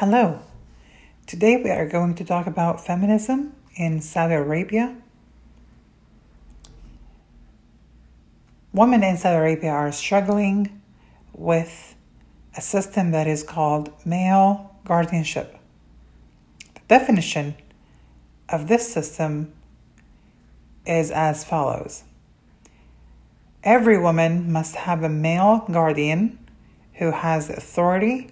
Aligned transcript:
Hello. 0.00 0.38
Today 1.26 1.60
we 1.60 1.70
are 1.70 1.84
going 1.84 2.14
to 2.14 2.24
talk 2.24 2.46
about 2.46 2.86
feminism 2.86 3.52
in 3.74 4.00
Saudi 4.00 4.34
Arabia. 4.34 4.96
Women 8.72 9.02
in 9.02 9.16
Saudi 9.16 9.38
Arabia 9.38 9.72
are 9.72 9.90
struggling 9.90 10.80
with 11.32 11.96
a 12.56 12.60
system 12.60 13.10
that 13.10 13.26
is 13.26 13.42
called 13.42 13.90
male 14.06 14.76
guardianship. 14.84 15.58
The 16.74 16.80
definition 16.86 17.56
of 18.48 18.68
this 18.68 18.92
system 18.92 19.52
is 20.86 21.10
as 21.10 21.42
follows 21.42 22.04
Every 23.64 23.98
woman 23.98 24.52
must 24.52 24.76
have 24.76 25.02
a 25.02 25.08
male 25.08 25.66
guardian 25.68 26.38
who 26.98 27.10
has 27.10 27.50
authority 27.50 28.30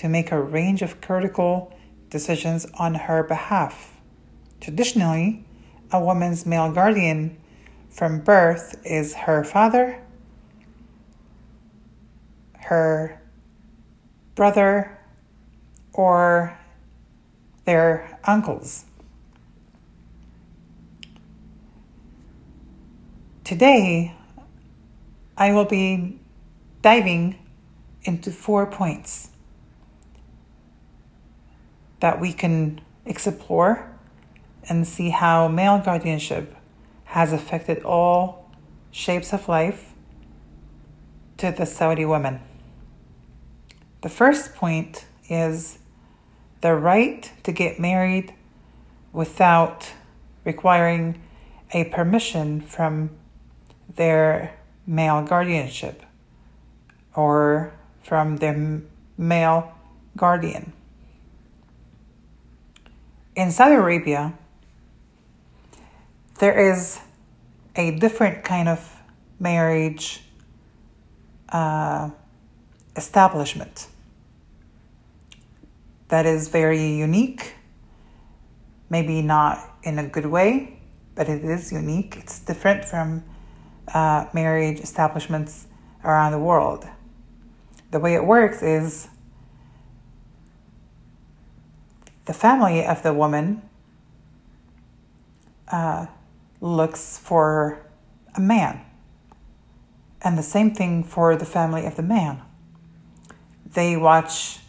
to 0.00 0.08
make 0.08 0.32
a 0.32 0.42
range 0.42 0.80
of 0.80 0.98
critical 1.02 1.70
decisions 2.08 2.64
on 2.78 2.94
her 2.94 3.22
behalf. 3.22 4.00
Traditionally, 4.58 5.44
a 5.92 6.02
woman's 6.02 6.46
male 6.46 6.72
guardian 6.72 7.36
from 7.90 8.18
birth 8.18 8.80
is 8.82 9.12
her 9.12 9.44
father, 9.44 10.02
her 12.60 13.20
brother, 14.34 14.98
or 15.92 16.58
their 17.66 18.18
uncles. 18.24 18.86
Today, 23.44 24.14
I 25.36 25.52
will 25.52 25.66
be 25.66 26.18
diving 26.80 27.38
into 28.04 28.30
four 28.30 28.64
points 28.64 29.29
that 32.00 32.20
we 32.20 32.32
can 32.32 32.80
explore 33.06 33.90
and 34.68 34.86
see 34.86 35.10
how 35.10 35.48
male 35.48 35.78
guardianship 35.78 36.54
has 37.04 37.32
affected 37.32 37.82
all 37.82 38.50
shapes 38.90 39.32
of 39.32 39.48
life 39.48 39.92
to 41.36 41.50
the 41.50 41.64
Saudi 41.64 42.04
women. 42.04 42.40
The 44.02 44.08
first 44.08 44.54
point 44.54 45.06
is 45.28 45.78
the 46.60 46.74
right 46.74 47.30
to 47.44 47.52
get 47.52 47.78
married 47.78 48.34
without 49.12 49.92
requiring 50.44 51.20
a 51.72 51.84
permission 51.84 52.60
from 52.60 53.10
their 53.96 54.56
male 54.86 55.22
guardianship 55.22 56.02
or 57.14 57.72
from 58.02 58.38
their 58.38 58.82
male 59.16 59.72
guardian 60.16 60.72
in 63.40 63.50
Saudi 63.50 63.74
Arabia, 63.74 64.34
there 66.40 66.72
is 66.72 67.00
a 67.74 67.92
different 67.92 68.44
kind 68.44 68.68
of 68.68 69.00
marriage 69.38 70.22
uh, 71.48 72.10
establishment 72.96 73.86
that 76.08 76.26
is 76.26 76.48
very 76.48 76.86
unique, 76.96 77.54
maybe 78.90 79.22
not 79.22 79.56
in 79.84 79.98
a 79.98 80.06
good 80.06 80.26
way, 80.26 80.78
but 81.14 81.26
it 81.30 81.42
is 81.42 81.72
unique. 81.72 82.16
It's 82.18 82.40
different 82.40 82.84
from 82.84 83.24
uh, 83.94 84.26
marriage 84.34 84.80
establishments 84.80 85.66
around 86.04 86.32
the 86.32 86.38
world. 86.38 86.86
The 87.90 88.00
way 88.00 88.14
it 88.14 88.24
works 88.24 88.62
is 88.62 89.08
the 92.30 92.34
family 92.34 92.86
of 92.86 93.02
the 93.02 93.12
woman 93.12 93.60
uh, 95.66 96.06
looks 96.60 97.18
for 97.18 97.84
a 98.36 98.40
man. 98.40 98.80
And 100.22 100.38
the 100.38 100.44
same 100.44 100.72
thing 100.72 101.02
for 101.02 101.34
the 101.34 101.44
family 101.44 101.86
of 101.86 101.96
the 101.96 102.04
man. 102.04 102.40
They 103.66 103.96
watch 103.96 104.60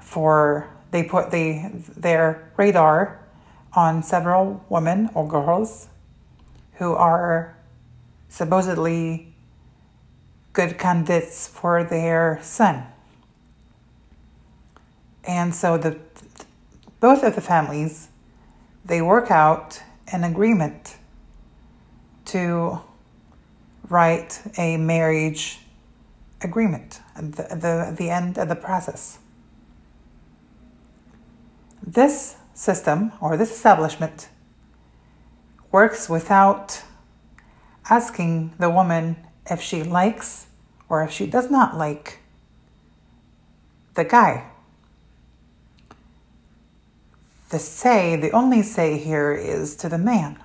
for, 0.00 0.68
they 0.90 1.04
put 1.04 1.30
the, 1.30 1.70
their 1.96 2.50
radar 2.56 3.24
on 3.72 4.02
several 4.02 4.64
women 4.68 5.08
or 5.14 5.28
girls 5.28 5.86
who 6.78 6.94
are 6.94 7.56
supposedly 8.28 9.36
good 10.52 10.80
candidates 10.80 11.46
for 11.46 11.84
their 11.84 12.40
son. 12.42 12.91
And 15.24 15.54
so 15.54 15.78
the 15.78 15.98
both 17.00 17.22
of 17.22 17.34
the 17.34 17.40
families 17.40 18.08
they 18.84 19.00
work 19.00 19.30
out 19.30 19.82
an 20.08 20.24
agreement 20.24 20.96
to 22.26 22.80
write 23.88 24.40
a 24.58 24.76
marriage 24.76 25.60
agreement 26.40 27.00
at 27.16 27.32
the, 27.32 27.42
the, 27.42 27.94
the 27.96 28.10
end 28.10 28.38
of 28.38 28.48
the 28.48 28.56
process. 28.56 29.18
This 31.84 32.36
system 32.54 33.12
or 33.20 33.36
this 33.36 33.50
establishment 33.52 34.28
works 35.70 36.08
without 36.08 36.82
asking 37.88 38.52
the 38.58 38.70
woman 38.70 39.16
if 39.50 39.60
she 39.60 39.82
likes 39.82 40.46
or 40.88 41.02
if 41.02 41.10
she 41.10 41.26
does 41.26 41.50
not 41.50 41.76
like 41.76 42.20
the 43.94 44.04
guy 44.04 44.51
the 47.52 47.58
say, 47.58 48.16
the 48.16 48.30
only 48.30 48.62
say 48.62 48.96
here 48.96 49.30
is 49.30 49.76
to 49.76 49.86
the 49.86 49.98
man, 49.98 50.42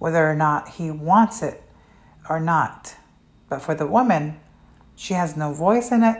whether 0.00 0.28
or 0.28 0.34
not 0.34 0.70
he 0.70 0.90
wants 0.90 1.40
it 1.40 1.62
or 2.28 2.40
not. 2.40 2.96
But 3.48 3.62
for 3.62 3.76
the 3.76 3.86
woman, 3.86 4.40
she 4.96 5.14
has 5.14 5.36
no 5.36 5.52
voice 5.52 5.92
in 5.92 6.02
it, 6.02 6.18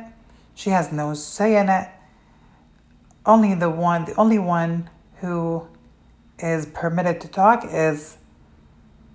she 0.55 0.71
has 0.71 0.93
no 0.93 1.13
say 1.13 1.57
in 1.59 1.69
it. 1.69 1.89
Only 3.27 3.55
the 3.55 3.69
one, 3.69 4.05
the 4.05 4.15
only 4.15 4.39
one 4.39 4.89
who 5.17 5.67
is 6.39 6.67
permitted 6.67 7.21
to 7.23 7.29
talk 7.29 7.67
is 7.69 8.17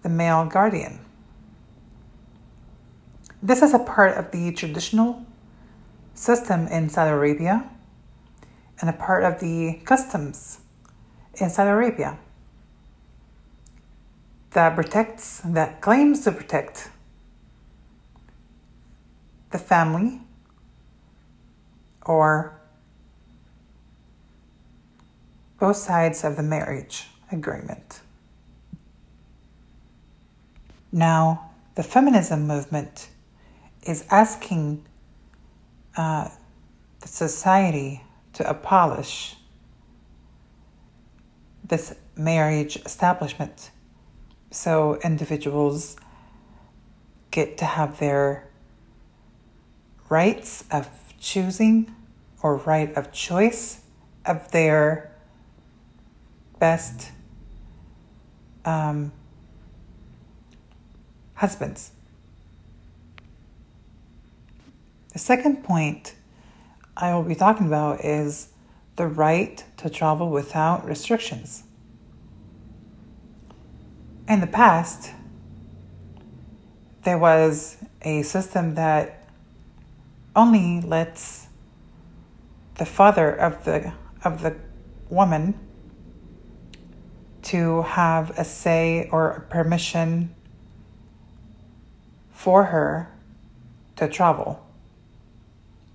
the 0.04 0.10
male 0.10 0.46
guardian. 0.46 1.00
This 3.42 3.62
is 3.62 3.74
a 3.74 3.80
part 3.80 4.18
of 4.18 4.32
the 4.32 4.52
traditional 4.52 5.26
system 6.14 6.68
in 6.68 6.90
Saudi 6.90 7.12
Arabia 7.12 7.70
and 8.82 8.90
a 8.90 8.94
part 8.94 9.24
of 9.24 9.40
the 9.40 9.80
customs 9.86 10.60
in 11.36 11.50
Saudi 11.50 11.70
Arabia 11.70 12.18
that 14.52 14.76
protects, 14.76 15.42
that 15.46 15.82
claims 15.82 16.24
to 16.26 16.32
protect 16.32 16.90
the 19.52 19.58
family 19.58 20.22
or 22.06 22.60
both 25.60 25.78
sides 25.78 26.24
of 26.24 26.36
the 26.36 26.44
marriage 26.44 27.08
agreement. 27.32 28.02
Now, 30.92 31.52
the 31.76 31.84
feminism 31.84 32.48
movement 32.48 33.10
is 33.84 34.06
asking 34.10 34.86
uh, 35.96 36.30
the 37.00 37.08
society 37.08 38.04
to 38.34 38.50
abolish 38.50 39.38
this 41.72 41.96
marriage 42.18 42.76
establishment. 42.86 43.72
So 44.52 45.00
individuals 45.06 45.96
get 47.32 47.58
to 47.60 47.66
have 47.66 47.98
their 47.98 48.50
rights 50.10 50.66
of 50.70 50.90
choosing 51.18 51.96
or 52.44 52.58
right 52.58 52.94
of 52.98 53.14
choice 53.14 53.80
of 54.26 54.52
their 54.52 55.16
best 56.60 57.12
um, 58.66 59.14
husbands. 61.36 61.92
The 65.14 65.20
second 65.20 65.64
point 65.64 66.16
I 66.98 67.14
will 67.14 67.24
be 67.24 67.36
talking 67.36 67.68
about 67.68 68.04
is 68.04 68.50
the 69.02 69.08
right 69.08 69.64
to 69.78 69.90
travel 69.90 70.30
without 70.30 70.86
restrictions. 70.86 71.64
In 74.28 74.42
the 74.42 74.46
past, 74.46 75.10
there 77.02 77.18
was 77.18 77.78
a 78.04 78.22
system 78.22 78.76
that 78.76 79.28
only 80.36 80.82
lets 80.82 81.48
the 82.76 82.86
father 82.86 83.32
of 83.32 83.66
the 83.66 83.92
of 84.24 84.44
the 84.44 84.56
woman 85.10 85.60
to 87.42 87.82
have 87.82 88.38
a 88.38 88.46
say 88.46 89.10
or 89.12 89.32
a 89.32 89.42
permission 89.42 90.36
for 92.30 92.66
her 92.66 93.12
to 93.96 94.08
travel. 94.08 94.64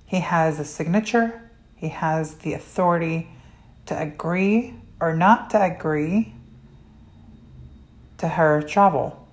He 0.07 0.19
has 0.19 0.59
a 0.59 0.65
signature 0.65 1.46
he 1.77 1.89
has 1.89 2.37
the 2.37 2.55
authority 2.55 3.29
to 3.87 4.01
agree 4.01 4.75
or 5.01 5.15
not 5.15 5.51
to 5.51 5.63
agree 5.63 6.35
to 8.19 8.29
her 8.29 8.63
travel. 8.63 9.29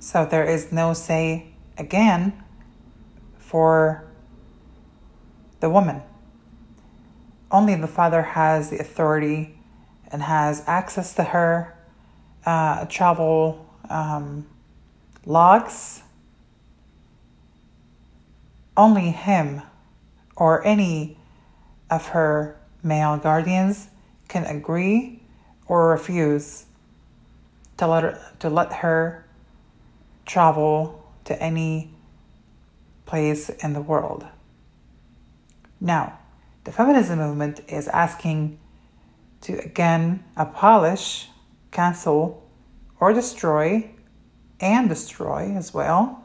So 0.00 0.26
there 0.26 0.44
is 0.44 0.72
no 0.72 0.92
say 0.92 1.52
again 1.78 2.42
for 3.38 4.04
the 5.60 5.70
woman. 5.70 6.02
Only 7.50 7.74
the 7.74 7.86
father 7.86 8.22
has 8.22 8.70
the 8.70 8.78
authority 8.78 9.58
and 10.10 10.22
has 10.22 10.64
access 10.66 11.14
to 11.14 11.24
her 11.24 11.76
uh, 12.44 12.86
travel 12.86 13.66
um, 13.88 14.46
logs. 15.26 16.02
Only 18.80 19.10
him 19.10 19.60
or 20.36 20.66
any 20.66 21.18
of 21.90 22.06
her 22.16 22.56
male 22.82 23.18
guardians 23.18 23.88
can 24.26 24.44
agree 24.46 25.20
or 25.66 25.90
refuse 25.90 26.64
to 27.76 27.86
let 27.86 28.04
her, 28.04 28.34
to 28.38 28.48
let 28.48 28.72
her 28.72 29.26
travel 30.24 31.04
to 31.24 31.42
any 31.42 31.90
place 33.04 33.50
in 33.50 33.74
the 33.74 33.82
world. 33.82 34.26
Now, 35.78 36.18
the 36.64 36.72
feminism 36.72 37.18
movement 37.18 37.60
is 37.68 37.86
asking 37.86 38.58
to 39.42 39.58
again 39.58 40.24
abolish, 40.38 41.28
cancel, 41.70 42.48
or 42.98 43.12
destroy, 43.12 43.90
and 44.58 44.88
destroy 44.88 45.54
as 45.54 45.74
well 45.74 46.24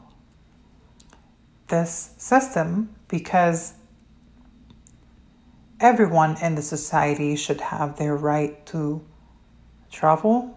this 1.68 2.14
system 2.16 2.94
because 3.08 3.74
everyone 5.80 6.36
in 6.42 6.54
the 6.54 6.62
society 6.62 7.36
should 7.36 7.60
have 7.60 7.98
their 7.98 8.16
right 8.16 8.64
to 8.66 9.04
travel 9.90 10.56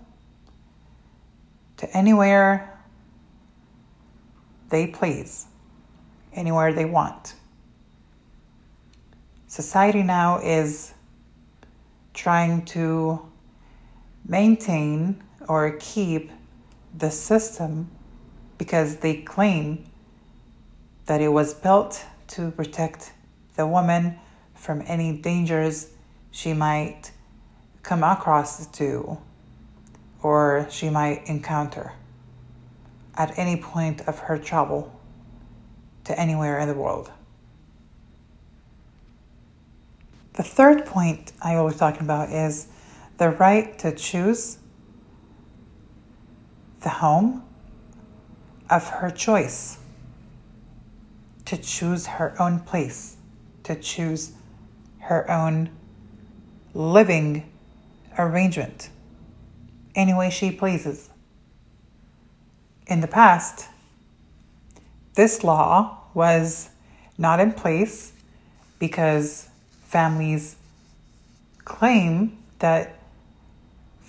to 1.78 1.98
anywhere 1.98 2.78
they 4.70 4.88
please, 4.88 5.48
anywhere 6.34 6.74
they 6.74 6.86
want. 6.86 7.36
Society 9.48 10.04
now 10.04 10.40
is 10.40 10.94
trying 12.14 12.64
to 12.66 13.20
maintain 14.28 15.24
or 15.48 15.78
keep 15.80 16.32
the 16.96 17.10
system 17.10 17.90
because 18.58 18.98
they 18.98 19.22
claim 19.22 19.89
that 21.10 21.22
it 21.22 21.30
was 21.30 21.56
built 21.56 22.06
to 22.28 22.52
protect 22.52 23.14
the 23.56 23.66
woman 23.66 24.16
from 24.54 24.84
any 24.86 25.12
dangers 25.12 25.90
she 26.30 26.54
might 26.54 27.12
come 27.82 28.04
across 28.04 28.68
to 28.68 29.18
or 30.22 30.68
she 30.70 30.88
might 30.88 31.28
encounter 31.28 31.94
at 33.16 33.36
any 33.40 33.60
point 33.60 34.02
of 34.02 34.20
her 34.20 34.38
travel 34.38 35.02
to 36.04 36.18
anywhere 36.20 36.60
in 36.60 36.68
the 36.68 36.76
world. 36.76 37.12
The 40.34 40.44
third 40.44 40.86
point 40.86 41.34
I 41.42 41.60
was 41.60 41.76
talking 41.76 42.04
about 42.04 42.30
is 42.30 42.68
the 43.18 43.32
right 43.32 43.80
to 43.80 43.96
choose 43.96 44.60
the 46.82 46.90
home 46.90 47.44
of 48.70 48.88
her 48.88 49.10
choice, 49.10 49.80
to 51.50 51.58
choose 51.58 52.06
her 52.06 52.40
own 52.40 52.60
place, 52.60 53.18
to 53.64 53.74
choose 53.74 54.34
her 55.00 55.30
own 55.32 55.68
living 56.76 57.52
arrangement 58.20 58.92
any 59.96 60.14
way 60.14 60.30
she 60.30 60.52
pleases. 60.52 61.10
In 62.86 63.02
the 63.02 63.08
past, 63.08 63.68
this 65.16 65.44
law 65.44 66.04
was 66.14 66.70
not 67.18 67.40
in 67.40 67.52
place 67.54 68.14
because 68.78 69.50
families 69.86 70.56
claim 71.66 72.38
that 72.60 73.00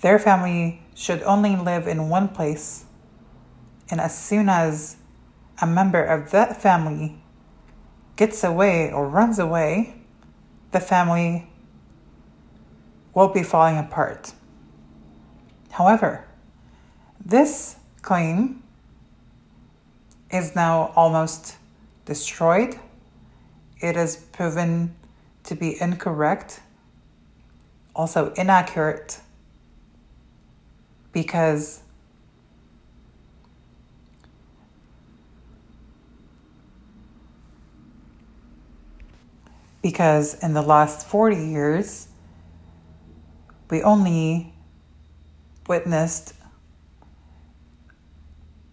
their 0.01 0.19
family 0.19 0.83
should 0.93 1.23
only 1.23 1.55
live 1.55 1.87
in 1.87 2.07
one 2.07 2.27
place, 2.27 2.85
and 3.89 3.99
as 3.99 4.15
soon 4.15 4.47
as 4.47 4.97
a 5.59 5.65
member 5.65 6.03
of 6.03 6.29
that 6.29 6.61
family 6.61 7.20
gets 8.15 8.43
away 8.43 8.91
or 8.91 9.07
runs 9.07 9.39
away, 9.39 9.95
the 10.71 10.79
family 10.79 11.47
will 13.13 13.27
be 13.27 13.43
falling 13.43 13.77
apart. 13.77 14.33
However, 15.71 16.25
this 17.23 17.75
claim 18.01 18.63
is 20.31 20.55
now 20.55 20.93
almost 20.95 21.57
destroyed. 22.05 22.79
It 23.79 23.95
is 23.95 24.15
proven 24.15 24.95
to 25.43 25.55
be 25.55 25.81
incorrect, 25.81 26.61
also 27.95 28.31
inaccurate, 28.33 29.19
because 31.11 31.80
because 39.81 40.35
in 40.43 40.53
the 40.53 40.61
last 40.61 41.07
40 41.07 41.35
years 41.37 42.07
we 43.69 43.81
only 43.81 44.53
witnessed 45.67 46.33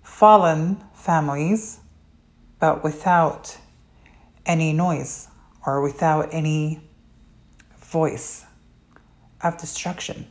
fallen 0.03 0.83
families 0.95 1.81
but 2.59 2.83
without 2.83 3.59
any 4.45 4.73
noise 4.73 5.29
or 5.65 5.81
without 5.81 6.29
any 6.33 6.81
voice 7.79 8.45
of 9.43 9.59
destruction. 9.59 10.27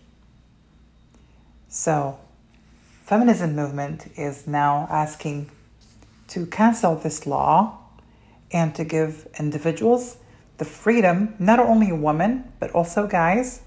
So, 1.70 2.20
feminism 3.04 3.56
movement 3.56 4.08
is 4.18 4.48
now 4.48 4.88
asking 4.90 5.50
to 6.30 6.46
cancel 6.46 6.96
this 6.96 7.26
law 7.26 7.78
and 8.52 8.76
to 8.76 8.84
give 8.84 9.28
individuals 9.40 10.18
the 10.58 10.66
freedom, 10.66 11.36
not 11.40 11.60
only 11.60 11.92
women, 11.92 12.52
but 12.60 12.72
also 12.72 13.08
guys 13.08 13.62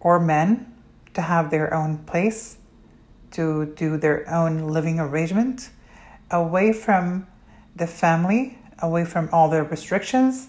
or 0.00 0.18
men, 0.18 0.68
to 1.14 1.22
have 1.22 1.50
their 1.50 1.72
own 1.72 1.98
place, 1.98 2.56
to 3.30 3.66
do 3.76 3.96
their 3.96 4.28
own 4.28 4.68
living 4.68 4.98
arrangement 4.98 5.70
away 6.30 6.72
from 6.72 7.26
the 7.76 7.86
family 7.86 8.58
away 8.82 9.04
from 9.04 9.28
all 9.32 9.48
the 9.48 9.62
restrictions, 9.62 10.48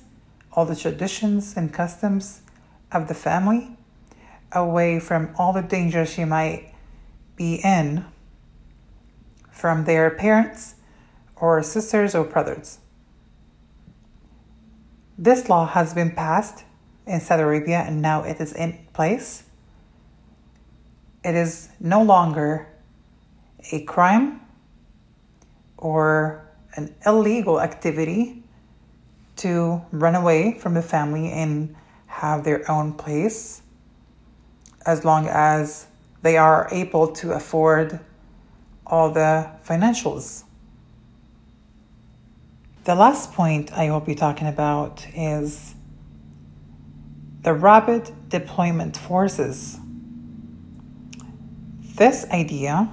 all 0.51 0.65
the 0.65 0.75
traditions 0.75 1.55
and 1.55 1.71
customs 1.71 2.41
of 2.91 3.07
the 3.07 3.13
family, 3.13 3.77
away 4.51 4.99
from 4.99 5.33
all 5.37 5.53
the 5.53 5.61
dangers 5.61 6.11
she 6.11 6.25
might 6.25 6.73
be 7.35 7.55
in 7.63 8.05
from 9.51 9.85
their 9.85 10.09
parents 10.09 10.75
or 11.35 11.61
sisters 11.61 12.15
or 12.15 12.23
brothers. 12.23 12.79
This 15.17 15.47
law 15.47 15.67
has 15.67 15.93
been 15.93 16.11
passed 16.11 16.63
in 17.05 17.19
Saudi 17.19 17.43
Arabia 17.43 17.83
and 17.85 18.01
now 18.01 18.23
it 18.23 18.41
is 18.41 18.51
in 18.51 18.79
place. 18.93 19.43
It 21.23 21.35
is 21.35 21.69
no 21.79 22.01
longer 22.01 22.67
a 23.71 23.83
crime 23.83 24.41
or 25.77 26.49
an 26.75 26.95
illegal 27.05 27.61
activity 27.61 28.43
to 29.35 29.81
run 29.91 30.15
away 30.15 30.57
from 30.57 30.73
the 30.73 30.81
family 30.81 31.31
and 31.31 31.75
have 32.07 32.43
their 32.43 32.69
own 32.69 32.93
place 32.93 33.61
as 34.85 35.05
long 35.05 35.27
as 35.27 35.87
they 36.23 36.37
are 36.37 36.67
able 36.71 37.07
to 37.07 37.33
afford 37.33 37.99
all 38.85 39.11
the 39.11 39.49
financials. 39.63 40.43
The 42.83 42.95
last 42.95 43.31
point 43.31 43.71
I 43.71 43.89
will 43.89 44.01
be 44.01 44.13
talking 44.13 44.45
about 44.45 45.07
is 45.15 45.73
the 47.41 47.53
rapid 47.53 48.11
deployment 48.27 48.97
forces. 48.97 49.79
This 51.95 52.25
idea 52.29 52.89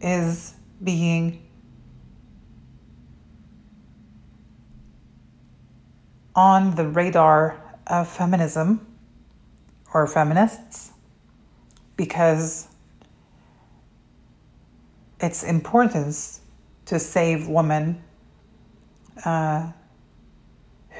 is 0.00 0.54
being 0.82 1.46
on 6.34 6.74
the 6.74 6.88
radar 6.88 7.62
of 7.86 8.08
feminism 8.08 8.84
or 9.94 10.08
feminists 10.08 10.90
because 11.96 12.66
its 15.20 15.44
importance 15.44 16.40
to 16.86 16.98
save 16.98 17.48
women 17.48 18.02
uh, 19.24 19.70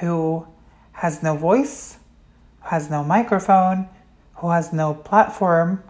who 0.01 0.47
has 0.93 1.23
no 1.23 1.37
voice, 1.37 1.99
has 2.61 2.91
no 2.91 3.05
microphone, 3.05 3.89
who 4.37 4.51
has 4.51 4.73
no 4.73 4.95
platform 4.95 5.83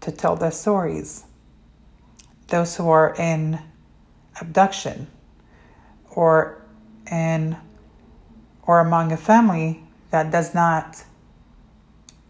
to 0.00 0.10
tell 0.10 0.36
their 0.36 0.50
stories. 0.50 1.24
Those 2.48 2.76
who 2.76 2.88
are 2.88 3.14
in 3.16 3.60
abduction 4.40 5.08
or 6.10 6.62
in 7.10 7.56
or 8.62 8.80
among 8.80 9.12
a 9.12 9.16
family 9.16 9.82
that 10.10 10.30
does 10.30 10.54
not 10.54 11.02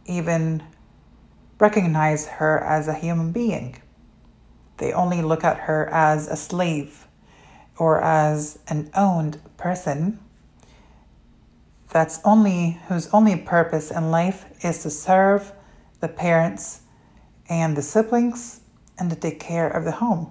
even 0.07 0.63
recognize 1.59 2.27
her 2.27 2.59
as 2.61 2.89
a 2.89 2.95
human 2.95 3.33
being. 3.33 3.77
They 4.79 4.93
only 4.93 5.23
look 5.23 5.45
at 5.45 5.59
her 5.61 5.89
as 5.91 6.29
a 6.29 6.37
slave 6.37 7.07
or 7.77 8.03
as 8.03 8.59
an 8.69 8.91
owned 8.95 9.41
person 9.57 10.19
that's 11.91 12.21
only 12.25 12.81
whose 12.89 13.09
only 13.09 13.37
purpose 13.37 13.91
in 13.91 14.11
life 14.11 14.45
is 14.63 14.83
to 14.83 14.91
serve 14.91 15.53
the 16.01 16.09
parents 16.09 16.83
and 17.49 17.77
the 17.77 17.83
siblings 17.83 18.61
and 18.99 19.09
to 19.11 19.17
take 19.17 19.41
care 19.41 19.69
of 19.69 19.85
the 19.85 19.93
home. 19.93 20.31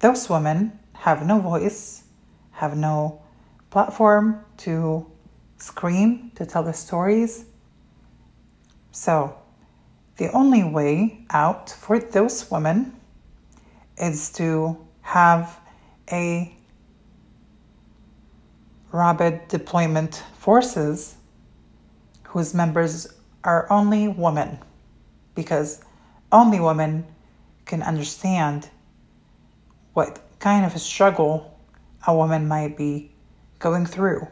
Those 0.00 0.28
women 0.30 0.78
have 0.94 1.26
no 1.26 1.38
voice, 1.38 2.04
have 2.52 2.76
no 2.76 3.20
platform 3.70 4.44
to 4.58 5.06
scream, 5.58 6.32
to 6.36 6.46
tell 6.46 6.62
the 6.62 6.72
stories. 6.72 7.44
So, 8.92 9.36
the 10.16 10.30
only 10.32 10.64
way 10.64 11.24
out 11.30 11.70
for 11.70 11.98
those 11.98 12.50
women 12.50 12.92
is 13.98 14.30
to 14.32 14.76
have 15.02 15.60
a 16.10 16.54
rabid 18.92 19.46
deployment 19.48 20.22
forces 20.38 21.16
whose 22.24 22.54
members 22.54 23.06
are 23.44 23.66
only 23.70 24.08
women 24.08 24.58
because 25.34 25.82
only 26.32 26.60
women 26.60 27.06
can 27.66 27.82
understand 27.82 28.68
what 29.92 30.20
kind 30.38 30.64
of 30.64 30.74
a 30.74 30.78
struggle 30.78 31.58
a 32.06 32.14
woman 32.14 32.48
might 32.48 32.76
be 32.76 33.10
going 33.58 33.84
through. 33.86 34.26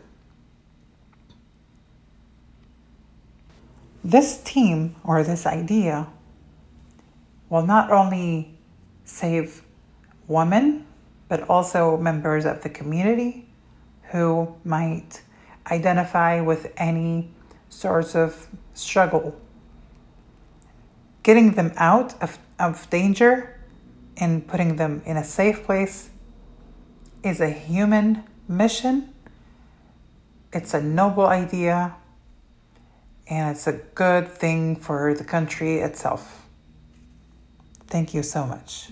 This 4.05 4.37
team 4.43 4.97
or 5.03 5.23
this 5.23 5.47
idea 5.47 6.09
will 7.49 7.65
not 7.65 7.91
only 7.91 8.59
save 9.07 9.63
women, 10.29 10.87
but 11.27 11.49
also 11.49 11.97
members 11.97 12.45
of 12.45 12.63
the 12.63 12.69
community 12.69 13.49
who 14.11 14.55
might 14.63 15.23
identify 15.71 16.43
with 16.43 16.71
any 16.77 17.31
sorts 17.71 18.15
of 18.15 18.47
struggle. 18.75 19.41
Getting 21.23 21.53
them 21.53 21.73
out 21.77 22.15
of, 22.23 22.39
of 22.59 22.89
danger 22.91 23.59
and 24.19 24.47
putting 24.47 24.77
them 24.77 25.01
in 25.07 25.17
a 25.17 25.25
safe 25.25 25.65
place 25.65 26.11
is 27.23 27.41
a 27.41 27.49
human 27.49 28.23
mission. 28.47 29.15
It's 30.53 30.75
a 30.75 30.83
noble 30.83 31.25
idea 31.25 31.97
and 33.27 33.57
it's 33.57 33.67
a 33.67 33.73
good 33.73 34.29
thing 34.29 34.77
for 34.77 35.15
the 35.15 35.25
country 35.25 35.79
itself. 35.79 36.47
Thank 37.87 38.15
you 38.15 38.23
so 38.23 38.47
much. 38.47 38.91